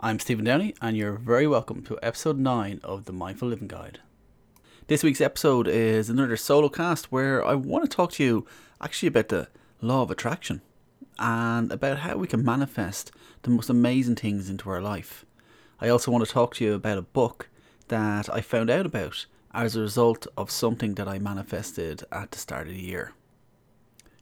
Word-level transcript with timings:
I'm 0.00 0.20
Stephen 0.20 0.44
Downey, 0.44 0.74
and 0.80 0.96
you're 0.96 1.14
very 1.14 1.48
welcome 1.48 1.82
to 1.82 1.98
episode 2.00 2.38
9 2.38 2.82
of 2.84 3.06
the 3.06 3.12
Mindful 3.12 3.48
Living 3.48 3.66
Guide. 3.66 3.98
This 4.86 5.02
week's 5.02 5.20
episode 5.20 5.66
is 5.66 6.08
another 6.08 6.36
solo 6.36 6.68
cast 6.68 7.10
where 7.10 7.44
I 7.44 7.56
want 7.56 7.82
to 7.82 7.96
talk 7.96 8.12
to 8.12 8.22
you 8.22 8.46
actually 8.80 9.08
about 9.08 9.26
the 9.26 9.48
law 9.80 10.02
of 10.02 10.12
attraction 10.12 10.60
and 11.18 11.72
about 11.72 11.98
how 11.98 12.16
we 12.16 12.28
can 12.28 12.44
manifest 12.44 13.10
the 13.42 13.50
most 13.50 13.68
amazing 13.68 14.14
things 14.14 14.48
into 14.48 14.70
our 14.70 14.80
life. 14.80 15.26
I 15.80 15.88
also 15.88 16.12
want 16.12 16.24
to 16.24 16.32
talk 16.32 16.54
to 16.54 16.64
you 16.64 16.74
about 16.74 16.98
a 16.98 17.02
book 17.02 17.48
that 17.88 18.32
I 18.32 18.40
found 18.40 18.70
out 18.70 18.86
about 18.86 19.26
as 19.52 19.74
a 19.74 19.80
result 19.80 20.28
of 20.36 20.48
something 20.48 20.94
that 20.94 21.08
I 21.08 21.18
manifested 21.18 22.04
at 22.12 22.30
the 22.30 22.38
start 22.38 22.68
of 22.68 22.74
the 22.74 22.80
year. 22.80 23.14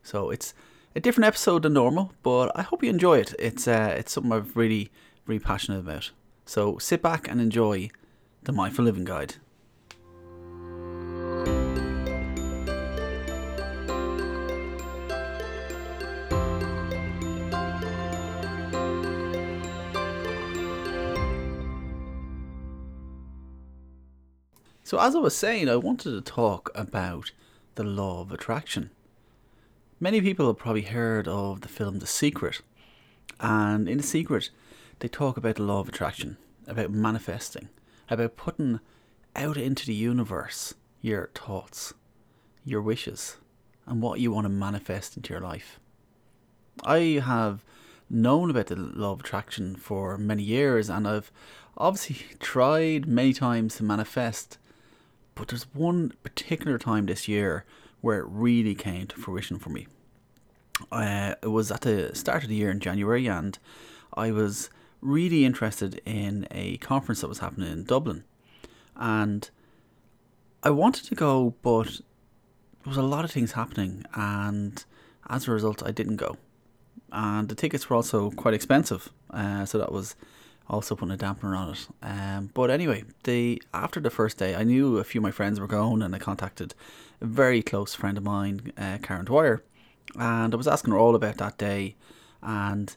So 0.03 0.31
it's 0.31 0.55
a 0.95 1.01
different 1.01 1.27
episode 1.27 1.65
than 1.65 1.75
normal, 1.75 2.15
but 2.23 2.51
I 2.55 2.63
hope 2.63 2.83
you 2.83 2.89
enjoy 2.89 3.19
it. 3.19 3.35
It's 3.39 3.69
uh, 3.69 3.95
it's 3.99 4.13
something 4.13 4.33
I've 4.33 4.57
really 4.57 4.91
really 5.27 5.41
passionate 5.41 5.81
about. 5.81 6.11
So 6.45 6.79
sit 6.79 7.03
back 7.03 7.29
and 7.29 7.41
enjoy 7.41 7.91
the 8.45 8.53
Mindful 8.53 8.85
Living 8.85 9.05
Guide. 9.05 9.35
So, 24.87 25.01
as 25.01 25.17
I 25.17 25.19
was 25.19 25.37
saying, 25.37 25.69
I 25.69 25.75
wanted 25.75 26.13
to 26.13 26.21
talk 26.21 26.71
about 26.73 27.33
the 27.75 27.83
law 27.83 28.21
of 28.21 28.31
attraction. 28.31 28.91
Many 29.99 30.21
people 30.21 30.47
have 30.47 30.59
probably 30.59 30.83
heard 30.83 31.27
of 31.27 31.63
the 31.63 31.69
film 31.69 31.99
The 31.99 32.07
Secret, 32.07 32.61
and 33.41 33.89
in 33.89 33.97
The 33.97 34.05
Secret, 34.05 34.51
they 34.99 35.09
talk 35.09 35.37
about 35.37 35.57
the 35.57 35.63
law 35.63 35.81
of 35.81 35.89
attraction, 35.89 36.37
about 36.67 36.91
manifesting, 36.91 37.69
about 38.09 38.37
putting 38.37 38.81
out 39.35 39.57
into 39.57 39.87
the 39.87 39.95
universe 39.95 40.75
your 41.01 41.31
thoughts, 41.35 41.95
your 42.65 42.83
wishes, 42.83 43.37
and 43.87 44.03
what 44.03 44.21
you 44.21 44.33
want 44.33 44.45
to 44.45 44.49
manifest 44.49 45.17
into 45.17 45.33
your 45.33 45.43
life. 45.43 45.79
I 46.85 47.23
have 47.25 47.65
known 48.09 48.51
about 48.51 48.67
the 48.67 48.77
law 48.77 49.13
of 49.13 49.21
attraction 49.21 49.77
for 49.77 50.17
many 50.17 50.43
years 50.43 50.89
and 50.89 51.07
I've 51.07 51.31
obviously 51.77 52.37
tried 52.39 53.07
many 53.07 53.33
times 53.33 53.77
to 53.77 53.85
manifest, 53.85 54.59
but 55.35 55.49
there's 55.49 55.67
one 55.75 56.13
particular 56.23 56.79
time 56.79 57.07
this 57.07 57.29
year 57.29 57.65
where 58.01 58.19
it 58.21 58.27
really 58.29 58.75
came 58.75 59.07
to 59.09 59.17
fruition 59.17 59.59
for 59.59 59.71
me. 59.71 59.87
Uh, 60.93 61.35
it 61.43 61.49
was 61.49 61.71
at 61.71 61.83
the 61.83 62.15
start 62.15 62.43
of 62.43 62.49
the 62.49 62.55
year 62.55 62.71
in 62.71 62.81
January, 62.81 63.27
and 63.27 63.59
I 64.15 64.31
was 64.31 64.71
really 65.01 65.45
interested 65.45 66.01
in 66.05 66.47
a 66.51 66.77
conference 66.79 67.21
that 67.21 67.29
was 67.29 67.39
happening 67.39 67.71
in 67.71 67.85
Dublin. 67.85 68.25
And 68.97 69.49
I 70.63 70.71
wanted 70.71 71.05
to 71.05 71.15
go, 71.15 71.55
but 71.63 72.01
there 72.83 72.91
was 72.91 72.97
a 72.97 73.03
lot 73.03 73.25
of 73.25 73.31
things 73.31 73.53
happening, 73.53 74.05
and 74.15 74.85
as 75.29 75.47
a 75.47 75.51
result, 75.51 75.83
I 75.85 75.91
didn't 75.91 76.17
go. 76.17 76.37
And 77.13 77.49
the 77.49 77.55
tickets 77.55 77.89
were 77.89 77.97
also 77.97 78.31
quite 78.31 78.55
expensive, 78.55 79.11
uh, 79.31 79.65
so 79.65 79.79
that 79.79 79.93
was 79.93 80.17
also 80.69 80.97
putting 80.97 81.15
a 81.15 81.19
dampener 81.19 81.57
on 81.57 81.71
it. 81.71 81.89
Um, 82.03 82.51
but 82.53 82.71
anyway, 82.71 83.05
the 83.25 83.63
after 83.73 84.01
the 84.01 84.11
first 84.11 84.39
day, 84.39 84.55
I 84.55 84.65
knew 84.65 84.99
a 84.99 85.05
few 85.05 85.21
of 85.21 85.23
my 85.23 85.31
friends 85.31 85.61
were 85.61 85.67
going, 85.67 86.03
and 86.03 86.15
I 86.15 86.19
contacted 86.19 86.75
a 87.21 87.27
very 87.27 87.63
close 87.63 87.95
friend 87.95 88.19
of 88.19 88.25
mine, 88.25 88.73
uh, 88.77 88.99
Karen 89.03 89.25
Dwyer, 89.25 89.63
and 90.19 90.53
I 90.53 90.57
was 90.57 90.67
asking 90.67 90.93
her 90.93 90.99
all 90.99 91.15
about 91.15 91.37
that 91.37 91.59
day, 91.59 91.97
and 92.43 92.97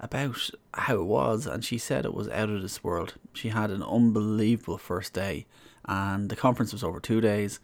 about 0.00 0.50
how 0.74 0.96
it 0.96 1.04
was, 1.04 1.46
and 1.46 1.64
she 1.64 1.78
said 1.78 2.04
it 2.04 2.14
was 2.14 2.28
out 2.28 2.50
of 2.50 2.62
this 2.62 2.84
world. 2.84 3.14
She 3.32 3.48
had 3.48 3.70
an 3.70 3.82
unbelievable 3.82 4.78
first 4.78 5.12
day, 5.12 5.46
and 5.84 6.28
the 6.28 6.36
conference 6.36 6.72
was 6.72 6.84
over 6.84 7.00
two 7.00 7.20
days. 7.20 7.60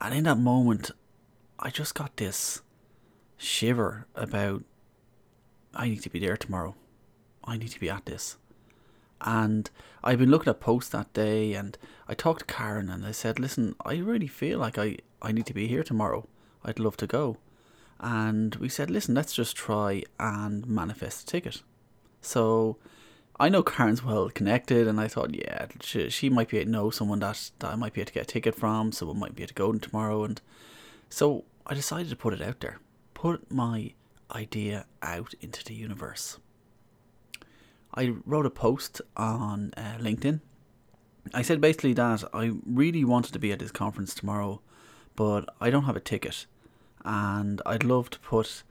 And 0.00 0.14
in 0.14 0.24
that 0.24 0.38
moment, 0.38 0.90
I 1.58 1.70
just 1.70 1.94
got 1.94 2.16
this 2.16 2.60
shiver 3.36 4.06
about 4.14 4.64
I 5.74 5.88
need 5.88 6.02
to 6.02 6.10
be 6.10 6.18
there 6.18 6.36
tomorrow. 6.36 6.74
I 7.44 7.56
need 7.56 7.70
to 7.70 7.80
be 7.80 7.88
at 7.88 8.04
this. 8.04 8.36
And 9.22 9.70
I've 10.04 10.18
been 10.18 10.30
looking 10.30 10.50
at 10.50 10.60
posts 10.60 10.90
that 10.90 11.12
day, 11.12 11.54
and 11.54 11.78
I 12.08 12.14
talked 12.14 12.40
to 12.40 12.54
Karen, 12.54 12.90
and 12.90 13.06
I 13.06 13.12
said, 13.12 13.38
"Listen, 13.38 13.74
I 13.84 13.96
really 13.96 14.26
feel 14.26 14.58
like 14.58 14.76
I 14.76 14.98
I 15.22 15.32
need 15.32 15.46
to 15.46 15.54
be 15.54 15.68
here 15.68 15.84
tomorrow. 15.84 16.28
I'd 16.64 16.80
love 16.80 16.96
to 16.98 17.06
go." 17.06 17.38
And 18.02 18.56
we 18.56 18.68
said, 18.68 18.90
listen, 18.90 19.14
let's 19.14 19.32
just 19.32 19.56
try 19.56 20.02
and 20.18 20.66
manifest 20.66 21.22
a 21.22 21.26
ticket. 21.26 21.62
So 22.20 22.76
I 23.38 23.48
know 23.48 23.62
Karen's 23.62 24.02
well 24.02 24.28
connected, 24.28 24.88
and 24.88 25.00
I 25.00 25.06
thought, 25.06 25.34
yeah, 25.34 25.66
she, 25.80 26.10
she 26.10 26.28
might 26.28 26.48
be 26.48 26.58
able 26.58 26.66
to 26.66 26.70
know 26.72 26.90
someone 26.90 27.20
that, 27.20 27.50
that 27.60 27.70
I 27.72 27.76
might 27.76 27.92
be 27.92 28.00
able 28.00 28.08
to 28.08 28.14
get 28.14 28.24
a 28.24 28.26
ticket 28.26 28.56
from, 28.56 28.90
someone 28.90 29.20
might 29.20 29.36
be 29.36 29.42
able 29.44 29.48
to 29.48 29.54
go 29.54 29.72
tomorrow. 29.72 30.24
And 30.24 30.40
so 31.08 31.44
I 31.66 31.74
decided 31.74 32.10
to 32.10 32.16
put 32.16 32.34
it 32.34 32.42
out 32.42 32.60
there, 32.60 32.80
put 33.14 33.50
my 33.50 33.92
idea 34.34 34.86
out 35.00 35.34
into 35.40 35.64
the 35.64 35.74
universe. 35.74 36.38
I 37.94 38.14
wrote 38.26 38.46
a 38.46 38.50
post 38.50 39.00
on 39.16 39.74
uh, 39.76 39.98
LinkedIn. 40.00 40.40
I 41.32 41.42
said 41.42 41.60
basically 41.60 41.92
that 41.92 42.24
I 42.34 42.52
really 42.66 43.04
wanted 43.04 43.32
to 43.34 43.38
be 43.38 43.52
at 43.52 43.60
this 43.60 43.70
conference 43.70 44.12
tomorrow, 44.12 44.60
but 45.14 45.48
I 45.60 45.70
don't 45.70 45.84
have 45.84 45.96
a 45.96 46.00
ticket 46.00 46.46
and 47.04 47.60
I'd 47.66 47.84
love 47.84 48.10
to 48.10 48.18
put 48.20 48.62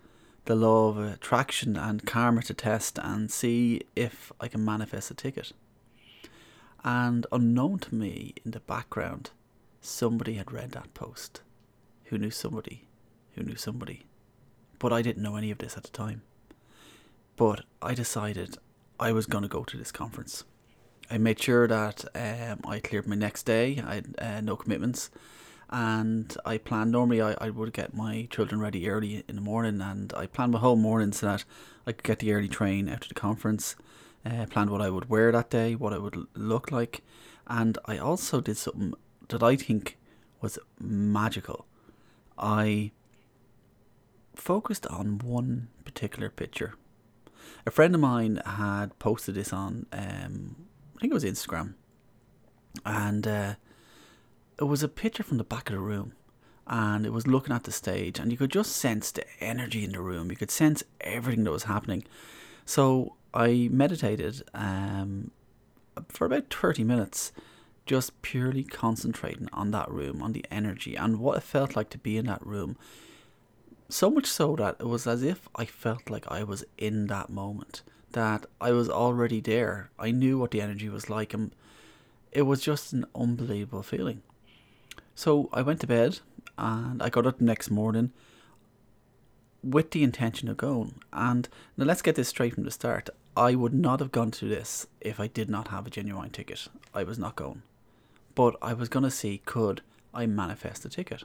the 0.46 0.56
law 0.56 0.90
of 0.90 0.98
attraction 0.98 1.78
and 1.78 2.06
karma 2.06 2.42
to 2.44 2.54
test 2.54 2.98
and 3.02 3.32
see 3.32 3.82
if 3.96 4.32
I 4.40 4.48
can 4.48 4.66
manifest 4.66 5.12
a 5.12 5.14
ticket. 5.14 5.52
And 6.84 7.28
unknown 7.32 7.80
to 7.80 7.96
me 7.96 8.34
in 8.44 8.52
the 8.52 8.60
background, 8.60 9.32
somebody 9.82 10.34
had 10.36 10.52
read 10.52 10.72
that 10.72 10.94
post 10.94 11.42
who 12.06 12.18
knew 12.18 12.32
somebody 12.32 12.88
who 13.36 13.44
knew 13.44 13.56
somebody. 13.56 14.06
But 14.80 14.92
I 14.92 15.02
didn't 15.02 15.24
know 15.24 15.36
any 15.36 15.52
of 15.52 15.60
this 15.60 15.78
at 15.78 15.84
the 15.84 15.90
time. 15.90 16.24
But 17.36 17.62
I 17.82 17.94
decided 17.94 18.58
I 19.00 19.12
was 19.12 19.26
going 19.26 19.44
to 19.44 19.48
go 19.48 19.64
to 19.64 19.78
this 19.78 19.92
conference. 19.92 20.44
I 21.10 21.18
made 21.18 21.40
sure 21.40 21.68
that 21.68 22.06
um, 22.16 22.62
I 22.68 22.80
cleared 22.80 23.08
my 23.08 23.16
next 23.16 23.44
day, 23.44 23.82
I 23.86 23.96
had 23.96 24.16
uh, 24.18 24.42
no 24.42 24.56
commitments 24.56 25.10
and 25.72 26.36
I 26.46 26.58
planned 26.58 26.92
normally 26.92 27.22
I, 27.22 27.36
I 27.40 27.50
would 27.50 27.74
get 27.74 27.94
my 27.94 28.28
children 28.30 28.60
ready 28.60 28.90
early 28.90 29.24
in 29.28 29.36
the 29.36 29.42
morning 29.42 29.82
and 29.82 30.14
I 30.14 30.26
planned 30.26 30.52
my 30.52 30.60
whole 30.60 30.76
morning 30.76 31.14
so 31.14 31.28
that 31.28 31.46
I 31.88 31.94
could 31.94 32.04
get 32.04 32.20
the 32.20 32.34
early 32.34 32.50
train 32.50 32.88
to 32.88 33.08
the 33.08 33.14
conference. 33.14 33.76
Uh, 34.26 34.46
planned 34.48 34.70
what 34.70 34.82
I 34.82 34.90
would 34.90 35.10
wear 35.10 35.32
that 35.32 35.50
day, 35.50 35.74
what 35.74 35.94
I 35.94 35.98
would 35.98 36.28
look 36.36 36.72
like, 36.72 37.02
and 37.48 37.78
I 37.86 37.98
also 37.98 38.40
did 38.40 38.58
something 38.58 38.94
that 39.30 39.42
I 39.42 39.56
think 39.56 39.98
was 40.42 40.60
magical. 40.80 41.66
I 42.38 42.92
focused 44.36 44.86
on 44.88 45.20
one 45.20 45.70
particular 45.86 46.30
picture. 46.30 46.76
A 47.66 47.72
friend 47.72 47.96
of 47.96 48.02
mine 48.02 48.42
had 48.46 48.98
posted 49.00 49.36
this 49.36 49.52
on, 49.52 49.88
um, 49.92 50.56
I 50.98 51.02
think 51.02 51.12
it 51.12 51.14
was 51.14 51.24
Instagram, 51.24 51.74
and 52.86 53.28
uh, 53.28 53.56
it 54.62 54.66
was 54.66 54.84
a 54.84 54.88
picture 54.88 55.24
from 55.24 55.40
the 55.40 55.44
back 55.44 55.70
of 55.70 55.76
the 55.76 55.82
room 55.82 56.14
and 56.68 57.04
it 57.04 57.12
was 57.12 57.26
looking 57.26 57.54
at 57.54 57.64
the 57.64 57.72
stage 57.72 58.20
and 58.20 58.32
you 58.32 58.38
could 58.38 58.52
just 58.52 58.76
sense 58.76 59.12
the 59.12 59.26
energy 59.44 59.84
in 59.84 59.94
the 59.94 60.00
room. 60.00 60.30
You 60.30 60.38
could 60.38 60.52
sense 60.52 60.84
everything 61.02 61.46
that 61.46 61.52
was 61.52 61.64
happening. 61.64 62.04
So 62.66 63.16
i 63.34 63.70
meditated 63.72 64.44
um, 64.54 65.32
for 66.10 66.26
about 66.26 66.54
30 66.54 66.84
minutes 66.84 67.32
just 67.88 68.22
purely 68.22 68.64
concentrating 68.64 69.50
on 69.52 69.72
that 69.72 69.90
room 69.90 70.22
on 70.22 70.34
the 70.34 70.46
energy 70.52 70.96
and 70.96 71.18
what 71.18 71.38
it 71.38 71.44
felt 71.44 71.76
like 71.76 71.90
to 71.90 71.98
be 71.98 72.18
in 72.18 72.28
that 72.28 72.46
room. 72.46 72.78
So 73.90 74.12
much 74.12 74.28
so 74.28 74.56
that 74.58 74.76
it 74.80 74.88
was 74.88 75.08
as 75.08 75.24
if 75.24 75.50
i 75.56 75.66
felt 75.66 76.08
like 76.08 76.32
i 76.32 76.44
was 76.44 76.64
in 76.78 77.08
that 77.08 77.32
moment 77.32 77.82
that 78.12 78.46
i 78.62 78.72
was 78.72 78.90
already 78.90 79.42
there. 79.42 79.90
I 79.98 80.12
knew 80.12 80.38
what 80.38 80.52
the 80.52 80.62
energy 80.62 80.88
was 80.88 81.10
like 81.10 81.34
and 81.34 81.52
it 82.32 82.44
was 82.44 82.62
just 82.62 82.94
an 82.94 83.06
unbelievable 83.16 83.82
feeling 83.82 84.22
so 85.16 85.50
I 85.54 85.62
went 85.62 85.80
to 85.82 85.88
bed 85.88 86.20
and 86.58 87.02
I 87.02 87.10
got 87.10 87.28
up 87.28 87.38
the 87.40 87.44
next 87.44 87.70
morning 87.70 88.12
with 89.64 89.92
the 89.92 90.04
intention 90.04 90.48
of 90.48 90.58
going. 90.58 91.02
And 91.14 91.48
now 91.78 91.86
let's 91.86 92.02
get 92.02 92.16
this 92.16 92.30
straight 92.30 92.56
from 92.56 92.64
the 92.64 92.72
start. 92.72 93.10
I 93.36 93.56
would 93.56 93.74
not 93.74 94.00
have 94.00 94.12
gone 94.12 94.32
to 94.32 94.48
this 94.48 94.88
if 95.00 95.20
I 95.20 95.28
did 95.28 95.50
not 95.50 95.70
have 95.70 95.88
a 95.88 95.90
genuine 95.90 96.32
ticket. 96.32 96.68
I 96.94 97.04
was 97.04 97.18
not 97.18 97.36
going. 97.36 97.64
But 98.36 98.56
I 98.62 98.74
was 98.74 98.90
going 98.90 99.04
to 99.04 99.12
see 99.12 99.42
could 99.46 99.82
I 100.14 100.26
manifest 100.26 100.86
a 100.86 100.90
ticket. 100.90 101.24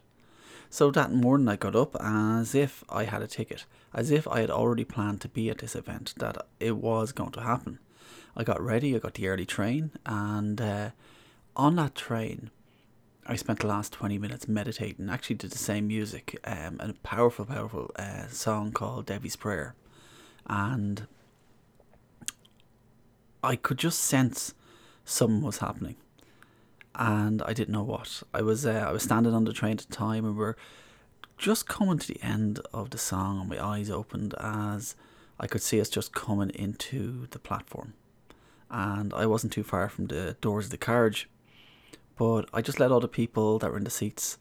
So 0.69 0.91
that 0.91 1.13
morning 1.13 1.49
I 1.49 1.57
got 1.57 1.77
up 1.77 1.97
as 2.01 2.55
if 2.55 2.85
I 2.89 3.05
had 3.05 3.23
a 3.23 3.29
ticket, 3.29 3.65
as 3.95 4.11
if 4.11 4.27
I 4.27 4.41
had 4.41 4.51
already 4.51 4.85
planned 4.85 5.21
to 5.23 5.29
be 5.29 5.49
at 5.49 5.59
this 5.59 5.77
event, 5.77 6.15
that 6.19 6.47
it 6.59 6.77
was 6.77 7.13
going 7.13 7.31
to 7.33 7.41
happen. 7.41 7.79
I 8.37 8.45
got 8.45 8.61
ready, 8.61 8.95
I 8.95 8.99
got 8.99 9.15
the 9.15 9.29
early 9.29 9.47
train, 9.47 9.93
and 10.05 10.61
uh, 10.61 10.91
on 11.55 11.77
that 11.77 11.95
train, 11.95 12.51
I 13.29 13.35
spent 13.35 13.61
the 13.61 13.67
last 13.67 13.93
20 13.93 14.19
minutes 14.19 14.47
meditating, 14.47 15.11
actually 15.11 15.37
did 15.37 15.51
the 15.51 15.59
same 15.59 15.89
music, 15.89 16.39
um, 16.45 16.77
a 16.79 16.93
powerful, 17.03 17.45
powerful 17.45 17.91
uh, 17.97 18.29
song 18.29 18.71
called 18.71 19.07
Debbie's 19.07 19.35
Prayer. 19.35 19.75
And 20.49 21.07
I 23.43 23.57
could 23.57 23.79
just 23.79 24.01
sense 24.01 24.55
something 25.05 25.43
was 25.43 25.59
happening, 25.59 25.97
and 26.95 27.43
I 27.43 27.53
didn't 27.53 27.73
know 27.73 27.83
what. 27.83 28.23
I 28.35 28.43
was 28.43 28.67
uh, 28.67 28.85
I 28.89 28.93
was 28.93 29.05
standing 29.05 29.35
on 29.35 29.45
the 29.45 29.53
train 29.53 29.73
at 29.73 29.79
the 29.79 29.95
time, 29.95 30.25
and 30.25 30.37
we 30.37 30.41
we're 30.41 30.57
just 31.39 31.69
coming 31.69 31.99
to 31.99 32.09
the 32.09 32.23
end 32.23 32.61
of 32.73 32.91
the 32.91 32.99
song, 32.99 33.41
and 33.41 33.49
my 33.49 33.65
eyes 33.65 33.91
opened 33.91 34.35
as 34.41 34.97
I 35.39 35.47
could 35.47 35.63
see 35.63 35.81
us 35.81 35.89
just 35.89 36.13
coming 36.13 36.51
into 36.51 37.27
the 37.31 37.39
platform, 37.39 37.95
and 38.71 39.15
I 39.15 39.27
wasn't 39.27 39.53
too 39.53 39.63
far 39.63 39.89
from 39.89 40.07
the 40.07 40.37
doors 40.41 40.67
of 40.67 40.71
the 40.73 40.79
carriage, 40.79 41.29
but 42.17 42.49
I 42.53 42.63
just 42.63 42.81
let 42.81 42.91
all 42.91 43.01
the 43.01 43.09
people 43.09 43.59
that 43.59 43.71
were 43.71 43.77
in 43.77 43.85
the 43.85 43.91
seats 43.91 44.39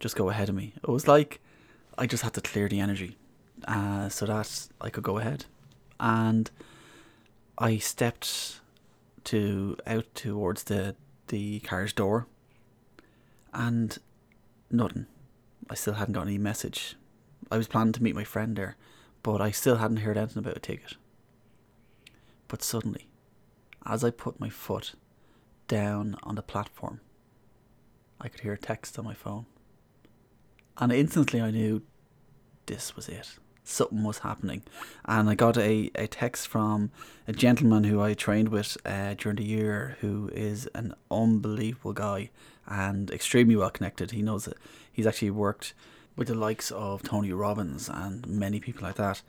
just 0.00 0.16
go 0.16 0.28
ahead 0.28 0.48
of 0.48 0.54
me. 0.54 0.74
It 0.76 0.88
was 0.88 1.08
like 1.08 1.40
I 1.98 2.06
just 2.06 2.22
had 2.22 2.34
to 2.34 2.40
clear 2.40 2.68
the 2.68 2.80
energy 2.80 3.16
uh, 3.66 4.08
so 4.08 4.26
that 4.26 4.68
I 4.80 4.90
could 4.90 5.04
go 5.04 5.18
ahead. 5.18 5.46
And 5.98 6.50
I 7.58 7.78
stepped 7.78 8.60
to 9.24 9.76
out 9.86 10.14
towards 10.14 10.64
the 10.64 10.94
the 11.28 11.60
car's 11.60 11.92
door, 11.92 12.26
and 13.52 13.98
nothing. 14.70 15.06
I 15.68 15.74
still 15.74 15.94
hadn't 15.94 16.14
got 16.14 16.26
any 16.26 16.38
message. 16.38 16.96
I 17.50 17.56
was 17.56 17.66
planning 17.66 17.92
to 17.94 18.02
meet 18.02 18.14
my 18.14 18.24
friend 18.24 18.56
there, 18.56 18.76
but 19.22 19.40
I 19.40 19.50
still 19.50 19.76
hadn't 19.76 19.98
heard 19.98 20.16
anything 20.16 20.38
about 20.38 20.56
a 20.56 20.60
ticket. 20.60 20.96
But 22.46 22.62
suddenly, 22.62 23.08
as 23.84 24.04
I 24.04 24.10
put 24.10 24.38
my 24.38 24.48
foot 24.48 24.94
down 25.66 26.16
on 26.22 26.36
the 26.36 26.42
platform, 26.42 27.00
I 28.20 28.28
could 28.28 28.40
hear 28.40 28.52
a 28.52 28.58
text 28.58 28.98
on 28.98 29.04
my 29.04 29.14
phone. 29.14 29.46
And 30.78 30.92
instantly 30.92 31.40
I 31.40 31.50
knew 31.50 31.82
this 32.66 32.96
was 32.96 33.08
it 33.08 33.38
something 33.68 34.04
was 34.04 34.18
happening. 34.18 34.62
And 35.04 35.28
I 35.28 35.34
got 35.34 35.58
a, 35.58 35.90
a 35.94 36.06
text 36.06 36.48
from 36.48 36.90
a 37.26 37.32
gentleman 37.32 37.84
who 37.84 38.00
I 38.00 38.14
trained 38.14 38.48
with 38.48 38.76
uh, 38.86 39.14
during 39.14 39.36
the 39.36 39.44
year 39.44 39.96
who 40.00 40.30
is 40.32 40.68
an 40.74 40.94
unbelievable 41.10 41.92
guy 41.92 42.30
and 42.66 43.10
extremely 43.10 43.56
well 43.56 43.70
connected. 43.70 44.12
He 44.12 44.22
knows 44.22 44.44
that 44.46 44.56
he's 44.90 45.06
actually 45.06 45.30
worked 45.30 45.74
with 46.16 46.28
the 46.28 46.34
likes 46.34 46.70
of 46.70 47.02
Tony 47.02 47.32
Robbins 47.32 47.88
and 47.88 48.26
many 48.26 48.60
people 48.60 48.82
like 48.82 48.96
that. 48.96 49.22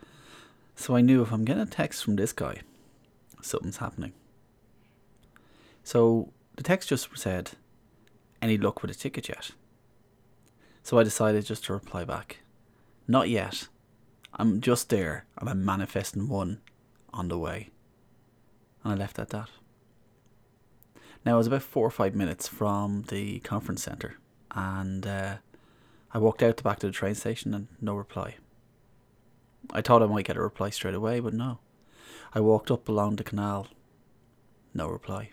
So 0.75 0.95
I 0.95 1.01
knew 1.01 1.22
if 1.22 1.31
I'm 1.31 1.44
getting 1.44 1.63
a 1.63 1.66
text 1.66 2.04
from 2.04 2.16
this 2.16 2.31
guy, 2.31 2.62
something's 3.42 3.78
happening. 3.78 4.13
So 5.83 6.31
the 6.56 6.63
text 6.63 6.90
just 6.90 7.10
said, 7.16 7.51
Any 8.42 8.57
luck 8.57 8.81
with 8.81 8.92
a 8.92 8.95
ticket 8.95 9.30
yet? 9.30 9.51
So 10.84 11.00
I 11.00 11.04
decided 11.04 11.45
just 11.45 11.66
to 11.66 11.74
reply 11.74 12.06
back, 12.06 12.38
Not 13.07 13.30
yet 13.30 13.68
I'm 14.39 14.62
just 14.62 14.89
there 14.89 15.25
and 15.38 15.50
I'm 15.50 15.66
manifesting 15.66 16.28
one 16.28 16.62
on 17.12 17.28
the 17.28 17.38
way. 17.38 17.69
And 18.84 18.94
I 18.94 18.95
left 18.95 19.19
at 19.19 19.30
that. 19.30 19.50
Now, 21.25 21.36
it 21.36 21.38
was 21.39 21.48
about 21.48 21.63
four 21.63 21.86
or 21.86 21.92
five 21.92 22.16
minutes 22.16 22.48
from 22.48 23.04
the 23.10 23.39
conference 23.39 23.84
centre, 23.84 24.18
and 24.51 25.06
uh, 25.06 25.38
I 26.13 26.19
walked 26.19 26.42
out 26.42 26.56
the 26.56 26.63
back 26.63 26.80
to 26.80 26.88
the 26.88 26.94
train 26.94 27.16
station 27.16 27.54
and 27.54 27.68
no 27.81 27.95
reply. 27.95 28.36
I 29.74 29.81
thought 29.81 30.04
I 30.04 30.06
might 30.06 30.25
get 30.25 30.38
a 30.38 30.42
reply 30.42 30.69
straight 30.69 30.94
away, 30.94 31.19
but 31.19 31.33
no. 31.33 31.60
I 32.33 32.40
walked 32.40 32.72
up 32.72 32.88
along 32.88 33.18
the 33.18 33.25
canal, 33.25 33.68
no 34.74 34.88
reply. 34.88 35.31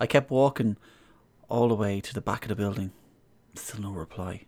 I 0.00 0.06
kept 0.06 0.30
walking 0.30 0.76
all 1.50 1.68
the 1.68 1.74
way 1.74 2.00
to 2.00 2.14
the 2.14 2.20
back 2.20 2.44
of 2.44 2.48
the 2.48 2.54
building, 2.54 2.92
still 3.54 3.82
no 3.82 3.90
reply. 3.90 4.46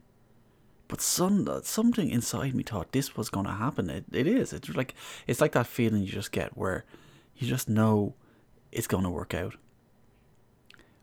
But 0.89 1.01
some 1.01 1.49
something 1.65 2.11
inside 2.11 2.55
me 2.55 2.63
thought 2.63 2.93
this 2.93 3.17
was 3.17 3.29
going 3.29 3.47
to 3.47 3.53
happen. 3.53 3.91
It, 3.91 4.05
it 4.13 4.27
is. 4.27 4.53
It's 4.53 4.69
like 4.75 4.95
it's 5.27 5.41
like 5.41 5.53
that 5.53 5.67
feeling 5.67 6.03
you 6.03 6.13
just 6.13 6.33
get 6.33 6.57
where 6.57 6.85
you 7.37 7.47
just 7.49 7.69
know 7.69 8.15
it's 8.71 8.87
going 8.87 9.05
to 9.05 9.11
work 9.11 9.35
out. 9.35 9.57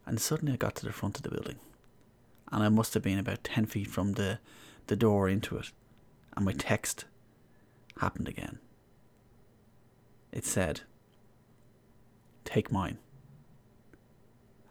And 0.05 0.19
suddenly 0.19 0.53
I 0.53 0.57
got 0.57 0.75
to 0.75 0.85
the 0.85 0.93
front 0.93 1.17
of 1.17 1.23
the 1.23 1.29
building, 1.29 1.59
and 2.51 2.63
I 2.63 2.69
must 2.69 2.93
have 2.93 3.03
been 3.03 3.19
about 3.19 3.43
ten 3.43 3.65
feet 3.65 3.87
from 3.87 4.13
the 4.13 4.39
the 4.87 4.95
door 4.95 5.27
into 5.27 5.57
it, 5.57 5.71
and 6.35 6.45
my 6.45 6.53
text 6.53 7.05
happened 7.99 8.27
again. 8.27 8.59
It 10.31 10.45
said, 10.45 10.81
"Take 12.45 12.71
mine." 12.71 12.99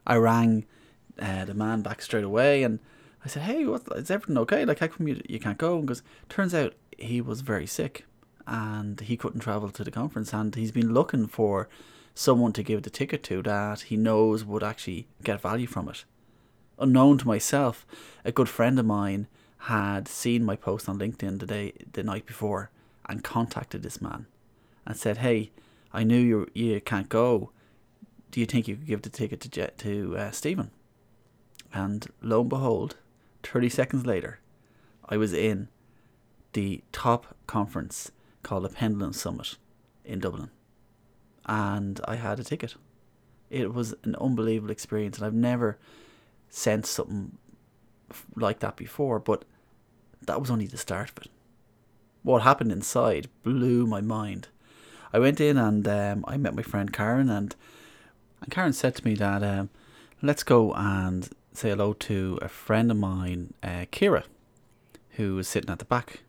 I 0.07 0.17
rang 0.17 0.65
uh, 1.19 1.45
the 1.45 1.55
man 1.55 1.83
back 1.83 2.03
straight 2.03 2.25
away 2.25 2.63
and 2.63 2.81
I 3.25 3.29
said, 3.29 3.43
"Hey, 3.43 3.65
what, 3.67 3.83
is 3.97 4.11
everything 4.11 4.39
okay? 4.39 4.65
Like, 4.65 4.79
how 4.79 4.87
come 4.87 5.09
you, 5.09 5.21
you 5.29 5.41
can't 5.41 5.59
go?" 5.59 5.81
Because 5.81 6.03
turns 6.29 6.55
out 6.55 6.75
he 6.97 7.21
was 7.21 7.41
very 7.41 7.67
sick 7.67 8.05
and 8.47 9.01
he 9.01 9.17
couldn't 9.17 9.41
travel 9.41 9.71
to 9.71 9.85
the 9.85 9.91
conference, 9.91 10.33
and 10.33 10.55
he's 10.55 10.73
been 10.73 10.95
looking 10.95 11.27
for 11.27 11.69
someone 12.15 12.53
to 12.53 12.63
give 12.63 12.83
the 12.83 12.91
ticket 12.91 13.23
to 13.25 13.43
that 13.43 13.83
he 13.83 13.97
knows 13.97 14.45
would 14.45 14.63
actually 14.63 15.07
get 15.23 15.41
value 15.41 15.67
from 15.67 15.89
it. 15.89 16.05
Unknown 16.79 17.19
to 17.19 17.27
myself, 17.27 17.87
a 18.25 18.33
good 18.33 18.49
friend 18.49 18.79
of 18.79 18.87
mine 18.87 19.27
had 19.63 20.09
seen 20.09 20.45
my 20.45 20.57
post 20.57 20.89
on 20.89 20.99
LinkedIn 20.99 21.39
the 21.39 21.47
day 21.47 21.73
the 21.93 22.03
night 22.03 22.25
before 22.27 22.71
and 23.09 23.25
contacted 23.25 23.83
this 23.83 24.01
man 24.01 24.27
and 24.87 24.97
said, 24.97 25.19
"Hey, 25.19 25.51
I 25.93 26.05
knew 26.05 26.21
you 26.21 26.49
you 26.55 26.81
can't 26.81 27.09
go. 27.09 27.51
Do 28.31 28.41
you 28.41 28.47
think 28.47 28.69
you 28.69 28.77
could 28.77 28.87
give 28.87 29.03
the 29.03 29.11
ticket 29.11 29.41
to 29.41 29.51
Jet 29.51 29.77
to 29.79 30.17
uh, 30.17 30.31
Stephen?" 30.31 30.71
And 31.73 32.07
lo 32.23 32.41
and 32.41 32.49
behold, 32.49 32.97
30 33.43 33.69
seconds 33.69 34.07
later, 34.07 34.41
I 35.09 35.17
was 35.17 35.33
in 35.33 35.69
the 36.53 36.83
top 36.93 37.37
conference 37.47 38.11
called 38.43 38.65
the 38.65 38.69
Pendulum 38.69 39.13
Summit 39.13 39.57
in 40.05 40.21
Dublin. 40.21 40.51
And 41.47 42.01
I 42.07 42.17
had 42.17 42.41
a 42.41 42.45
ticket. 42.45 42.75
It 43.51 43.73
was 43.73 43.95
an 44.05 44.15
unbelievable 44.17 44.71
experience, 44.71 45.19
and 45.19 45.27
I've 45.27 45.35
never 45.35 45.79
sensed 46.51 46.93
something 46.93 47.39
like 48.37 48.61
that 48.61 48.77
before, 48.77 49.19
but 49.19 49.45
that 50.23 50.41
was 50.41 50.51
only 50.51 50.67
the 50.67 50.79
start 50.79 51.11
of 51.11 51.19
it. 51.19 51.31
What 52.23 52.43
happened 52.43 52.73
inside 52.73 53.29
blew 53.43 53.87
my 53.87 54.01
mind. 54.01 54.49
I 55.13 55.19
went 55.19 55.41
in 55.41 55.57
and 55.57 55.87
um, 55.89 56.25
I 56.29 56.37
met 56.37 56.55
my 56.55 56.63
friend 56.63 56.93
Karen, 56.93 57.31
and, 57.31 57.55
and 58.43 58.51
Karen 58.51 58.73
said 58.73 58.95
to 58.97 59.05
me 59.05 59.15
that 59.15 59.43
um, 59.43 59.71
let's 60.21 60.43
go 60.43 60.73
and 60.75 61.29
say 61.59 61.71
hello 61.71 61.93
to 61.93 62.39
a 62.41 62.47
friend 62.47 62.89
of 62.89 62.97
mine, 62.97 63.53
uh, 63.65 63.85
Kira, 63.91 64.23
who 65.17 65.35
was 65.35 65.49
sitting 65.49 65.71
at 65.71 65.81
the 65.81 65.85
back. 65.85 66.21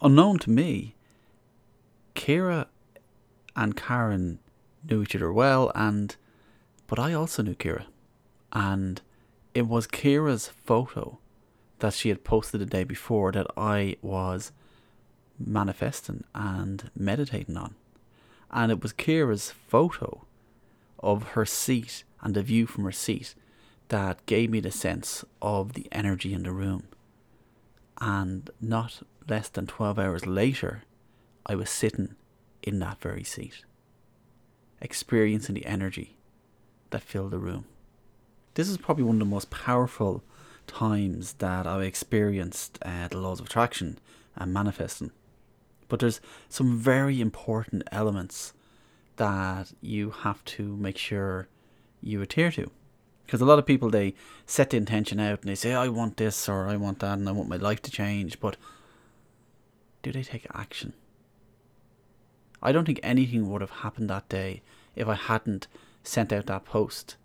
Unknown 0.00 0.38
to 0.38 0.50
me, 0.50 0.94
Kira 2.14 2.66
and 3.56 3.76
Karen 3.76 4.38
knew 4.88 5.02
each 5.02 5.16
other 5.16 5.32
well, 5.32 5.72
and 5.74 6.14
but 6.86 7.00
I 7.00 7.12
also 7.12 7.42
knew 7.42 7.56
Kira, 7.56 7.86
and 8.52 9.02
it 9.52 9.66
was 9.66 9.88
Kira's 9.88 10.46
photo 10.46 11.18
that 11.80 11.94
she 11.94 12.08
had 12.08 12.22
posted 12.22 12.60
the 12.60 12.66
day 12.66 12.84
before 12.84 13.32
that 13.32 13.48
I 13.56 13.96
was 14.00 14.52
manifesting 15.44 16.22
and 16.36 16.88
meditating 16.94 17.56
on, 17.56 17.74
and 18.52 18.70
it 18.70 18.80
was 18.80 18.92
Kira's 18.92 19.50
photo 19.50 20.24
of 21.00 21.30
her 21.30 21.44
seat 21.44 22.04
and 22.22 22.34
the 22.34 22.42
view 22.44 22.66
from 22.66 22.84
her 22.84 22.92
seat 22.92 23.34
that 23.88 24.24
gave 24.26 24.50
me 24.50 24.60
the 24.60 24.70
sense 24.70 25.24
of 25.42 25.74
the 25.74 25.86
energy 25.92 26.32
in 26.32 26.42
the 26.42 26.52
room. 26.52 26.84
And 28.00 28.50
not 28.60 29.02
less 29.28 29.48
than 29.48 29.66
12 29.66 29.98
hours 29.98 30.26
later, 30.26 30.82
I 31.46 31.54
was 31.54 31.70
sitting 31.70 32.14
in 32.62 32.78
that 32.80 33.00
very 33.00 33.24
seat, 33.24 33.64
experiencing 34.80 35.54
the 35.54 35.66
energy 35.66 36.16
that 36.90 37.02
filled 37.02 37.32
the 37.32 37.38
room. 37.38 37.66
This 38.54 38.68
is 38.68 38.78
probably 38.78 39.04
one 39.04 39.16
of 39.16 39.20
the 39.20 39.24
most 39.26 39.50
powerful 39.50 40.22
times 40.66 41.34
that 41.34 41.66
I've 41.66 41.82
experienced 41.82 42.78
uh, 42.82 43.08
the 43.08 43.18
laws 43.18 43.40
of 43.40 43.46
attraction 43.46 43.98
and 44.36 44.52
manifesting. 44.52 45.10
But 45.88 46.00
there's 46.00 46.20
some 46.48 46.78
very 46.78 47.20
important 47.20 47.82
elements 47.92 48.54
that 49.16 49.72
you 49.80 50.10
have 50.10 50.44
to 50.44 50.76
make 50.76 50.98
sure 50.98 51.48
you 52.00 52.22
adhere 52.22 52.50
to. 52.52 52.70
Because 53.24 53.40
a 53.40 53.44
lot 53.44 53.58
of 53.58 53.66
people 53.66 53.90
they 53.90 54.14
set 54.46 54.70
the 54.70 54.76
intention 54.76 55.18
out 55.18 55.40
and 55.40 55.48
they 55.48 55.54
say, 55.54 55.74
I 55.74 55.88
want 55.88 56.16
this 56.16 56.48
or 56.48 56.68
I 56.68 56.76
want 56.76 57.00
that 57.00 57.18
and 57.18 57.28
I 57.28 57.32
want 57.32 57.48
my 57.48 57.56
life 57.56 57.80
to 57.82 57.90
change, 57.90 58.38
but 58.40 58.56
do 60.02 60.12
they 60.12 60.22
take 60.22 60.46
action? 60.54 60.92
I 62.62 62.72
don't 62.72 62.84
think 62.84 63.00
anything 63.02 63.50
would 63.50 63.60
have 63.60 63.70
happened 63.70 64.08
that 64.10 64.28
day 64.28 64.62
if 64.94 65.08
I 65.08 65.14
hadn't 65.14 65.66
sent 66.02 66.32
out 66.32 66.46
that 66.46 66.64
post 66.64 67.16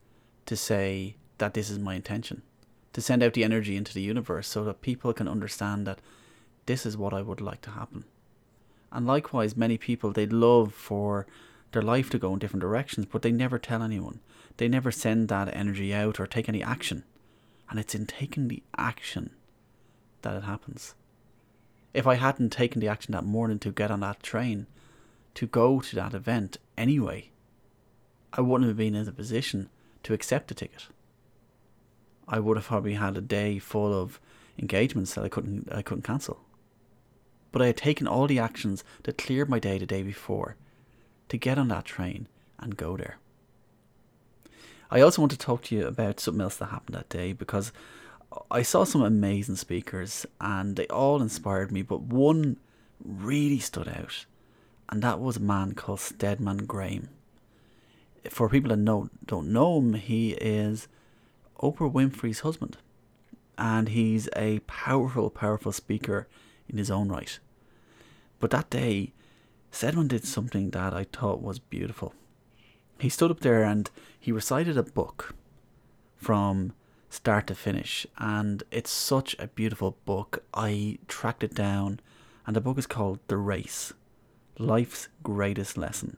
to 0.46 0.56
say 0.56 1.15
that 1.38 1.53
this 1.53 1.70
is 1.70 1.79
my 1.79 1.96
intention. 1.96 2.41
To 2.94 3.01
send 3.01 3.22
out 3.22 3.34
the 3.34 3.44
energy 3.44 3.75
into 3.75 3.94
the 3.94 4.01
universe 4.01 4.48
so 4.48 4.63
that 4.65 4.82
people 4.82 5.13
can 5.13 5.27
understand 5.27 5.86
that 5.86 6.00
this 6.65 6.86
is 6.86 6.98
what 6.98 7.13
I 7.13 7.22
would 7.22 7.41
like 7.41 7.62
to 7.62 7.72
happen. 7.72 8.06
And 8.91 9.06
likewise, 9.06 9.56
many 9.56 9.77
people 9.77 10.12
they 10.12 10.25
love 10.25 10.74
for 10.74 11.27
their 11.71 11.81
life 11.81 12.09
to 12.09 12.19
go 12.19 12.33
in 12.33 12.39
different 12.39 12.61
directions, 12.61 13.05
but 13.05 13.21
they 13.21 13.31
never 13.31 13.59
tell 13.59 13.83
anyone. 13.83 14.19
They 14.57 14.67
never 14.67 14.91
send 14.91 15.27
that 15.29 15.55
energy 15.55 15.93
out 15.93 16.19
or 16.19 16.27
take 16.27 16.49
any 16.49 16.63
action. 16.63 17.03
And 17.69 17.79
it's 17.79 17.95
in 17.95 18.07
taking 18.07 18.47
the 18.47 18.63
action 18.77 19.31
that 20.21 20.35
it 20.35 20.43
happens. 20.43 20.95
If 21.93 22.07
I 22.07 22.15
hadn't 22.15 22.51
taken 22.51 22.81
the 22.81 22.88
action 22.88 23.11
that 23.13 23.23
morning 23.23 23.59
to 23.59 23.71
get 23.71 23.91
on 23.91 23.99
that 24.01 24.23
train, 24.23 24.67
to 25.35 25.47
go 25.47 25.79
to 25.79 25.95
that 25.95 26.13
event 26.13 26.57
anyway, 26.77 27.29
I 28.33 28.41
wouldn't 28.41 28.67
have 28.67 28.77
been 28.77 28.95
in 28.95 29.07
a 29.07 29.11
position 29.11 29.69
to 30.03 30.13
accept 30.13 30.51
a 30.51 30.55
ticket. 30.55 30.88
I 32.27 32.39
would 32.39 32.57
have 32.57 32.67
probably 32.67 32.93
had 32.93 33.17
a 33.17 33.21
day 33.21 33.59
full 33.59 33.93
of 33.93 34.19
engagements 34.57 35.13
that 35.13 35.23
I 35.23 35.29
couldn't 35.29 35.67
I 35.71 35.81
couldn't 35.81 36.03
cancel. 36.03 36.41
But 37.51 37.63
I 37.63 37.67
had 37.67 37.77
taken 37.77 38.07
all 38.07 38.27
the 38.27 38.39
actions 38.39 38.83
that 39.03 39.17
cleared 39.17 39.49
my 39.49 39.57
day 39.57 39.77
the 39.77 39.88
day 39.88 40.03
before 40.03 40.55
to 41.29 41.38
get 41.38 41.57
on 41.57 41.69
that 41.69 41.86
train 41.86 42.27
and 42.59 42.77
go 42.77 42.98
there. 42.98 43.17
I 44.91 45.01
also 45.01 45.21
want 45.21 45.31
to 45.31 45.38
talk 45.38 45.63
to 45.63 45.75
you 45.75 45.88
about 45.88 46.19
something 46.19 46.41
else 46.41 46.57
that 46.57 46.67
happened 46.67 46.95
that 46.95 47.09
day 47.09 47.31
because 47.33 47.71
I 48.51 48.63
saw 48.63 48.83
some 48.83 49.01
amazing 49.01 49.55
speakers 49.55 50.25
and 50.41 50.75
they 50.75 50.88
all 50.88 51.21
inspired 51.21 51.71
me, 51.71 51.81
but 51.81 52.01
one 52.01 52.57
really 53.03 53.59
stood 53.59 53.88
out, 53.88 54.25
and 54.89 55.01
that 55.01 55.19
was 55.19 55.38
a 55.38 55.41
man 55.41 55.74
called 55.74 56.00
Stedman 56.00 56.65
Graham. 56.65 57.09
For 58.29 58.50
people 58.50 58.69
that 58.69 58.77
know, 58.77 59.09
don't 59.25 59.51
know 59.53 59.79
him, 59.79 59.93
he 59.93 60.31
is 60.33 60.88
Oprah 61.62 61.91
Winfrey's 61.91 62.41
husband, 62.41 62.77
and 63.57 63.89
he's 63.89 64.27
a 64.36 64.59
powerful, 64.59 65.29
powerful 65.29 65.71
speaker 65.71 66.27
in 66.67 66.77
his 66.77 66.91
own 66.91 67.09
right. 67.09 67.39
But 68.39 68.51
that 68.51 68.69
day, 68.69 69.13
Stedman 69.71 70.07
did 70.07 70.25
something 70.25 70.71
that 70.71 70.93
I 70.93 71.05
thought 71.05 71.41
was 71.41 71.59
beautiful. 71.59 72.13
He 72.99 73.09
stood 73.09 73.31
up 73.31 73.39
there 73.39 73.63
and 73.63 73.89
he 74.19 74.31
recited 74.31 74.77
a 74.77 74.83
book 74.83 75.35
from 76.15 76.73
start 77.09 77.47
to 77.47 77.55
finish, 77.55 78.05
and 78.17 78.61
it's 78.71 78.91
such 78.91 79.35
a 79.39 79.47
beautiful 79.47 79.97
book. 80.05 80.43
I 80.53 80.99
tracked 81.07 81.43
it 81.43 81.55
down, 81.55 81.99
and 82.45 82.55
the 82.55 82.61
book 82.61 82.77
is 82.77 82.85
called 82.85 83.19
The 83.27 83.38
Race 83.38 83.93
Life's 84.57 85.07
Greatest 85.23 85.77
Lesson 85.77 86.17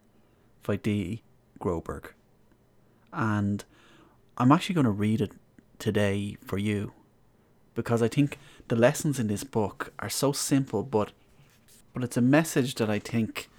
by 0.64 0.76
D. 0.76 1.22
Groberg. 1.60 2.14
And 3.14 3.64
I'm 4.38 4.52
actually 4.52 4.76
going 4.76 4.86
to 4.86 4.92
read 4.92 5.22
it 5.22 5.32
today 5.78 6.38
for 6.44 6.58
you 6.58 6.94
because 7.76 8.02
I 8.02 8.08
think 8.08 8.38
the 8.68 8.76
lessons 8.76 9.20
in 9.20 9.28
this 9.28 9.44
book 9.44 9.94
are 10.00 10.10
so 10.10 10.32
simple, 10.32 10.84
but 10.84 11.12
but 11.94 12.04
it's 12.04 12.18
a 12.18 12.22
message 12.22 12.76
that 12.76 12.90
I 12.90 13.00
think 13.00 13.50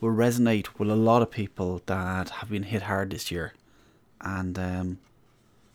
will 0.00 0.10
resonate 0.10 0.78
with 0.78 0.90
a 0.90 0.96
lot 0.96 1.22
of 1.22 1.30
people 1.30 1.82
that 1.86 2.30
have 2.30 2.50
been 2.50 2.64
hit 2.64 2.82
hard 2.82 3.10
this 3.10 3.30
year, 3.30 3.54
and 4.20 4.58
um, 4.58 4.98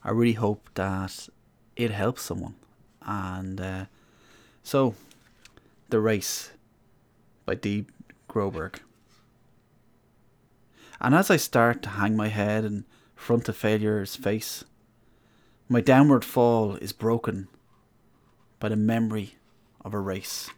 I 0.04 0.12
really 0.12 0.34
hope 0.34 0.70
that 0.76 1.30
it 1.76 1.92
helps 1.92 2.22
someone. 2.22 2.56
And 3.02 3.62
uh, 3.62 3.86
so, 4.64 4.96
the 5.90 6.00
race 6.00 6.52
by 7.46 7.56
D. 7.56 7.86
Groberg. 8.30 8.80
And 11.00 11.14
as 11.14 11.30
I 11.30 11.38
start 11.38 11.84
to 11.84 11.90
hang 11.90 12.16
my 12.16 12.30
head 12.30 12.66
in 12.66 12.86
front 13.16 13.48
of 13.48 13.56
failure's 13.56 14.16
face, 14.16 14.64
my 15.70 15.82
downward 15.82 16.26
fall 16.26 16.76
is 16.76 16.94
broken 16.94 17.48
by 18.60 18.70
the 18.70 18.76
memory 18.76 19.36
of 19.84 19.94
a 19.94 20.00
race 20.00 20.50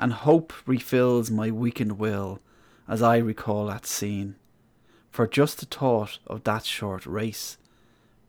and 0.00 0.14
hope 0.14 0.54
refills 0.66 1.30
my 1.30 1.50
weakened 1.50 1.98
will 1.98 2.40
as 2.88 3.02
I 3.02 3.18
recall 3.18 3.66
that 3.66 3.84
scene. 3.84 4.34
For 5.10 5.26
just 5.26 5.58
the 5.58 5.66
thought 5.66 6.18
of 6.26 6.42
that 6.44 6.64
short 6.64 7.04
race 7.04 7.58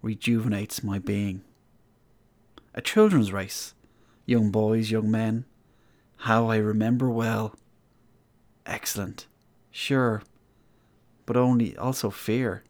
rejuvenates 0.02 0.84
my 0.84 1.00
being. 1.00 1.44
A 2.76 2.82
children's 2.82 3.32
race, 3.32 3.74
young 4.26 4.52
boys, 4.52 4.92
young 4.92 5.10
men, 5.10 5.46
how 6.18 6.50
I 6.50 6.58
remember 6.58 7.10
well. 7.10 7.56
Excellent, 8.66 9.28
sure, 9.72 10.24
but 11.26 11.38
only 11.38 11.78
also 11.78 12.10
fear. 12.10 12.64